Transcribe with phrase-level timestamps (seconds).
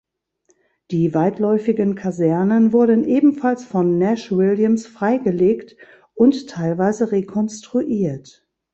[0.89, 5.75] Die weitläufigen Kasernen wurden ebenfalls von Nash-Williams freigelegt
[6.15, 8.43] und teilweise rekonstruiert.